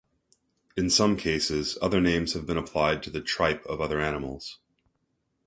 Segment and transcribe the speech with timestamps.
[0.75, 4.57] In some cases, other names have been applied to the 'tripe' of other animals.